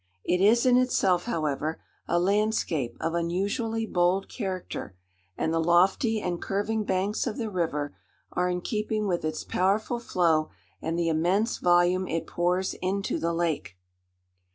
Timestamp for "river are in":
7.51-8.61